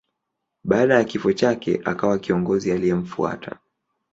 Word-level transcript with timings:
Baada 0.63 0.95
ya 0.95 1.03
kifo 1.03 1.33
chake 1.33 1.81
akawa 1.85 2.19
kiongozi 2.19 2.71
aliyemfuata. 2.71 3.59